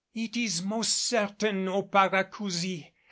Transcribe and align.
"It 0.15 0.35
is 0.35 0.63
most 0.63 0.97
certain, 0.97 1.67
O, 1.67 1.83
Paracousi! 1.83 2.91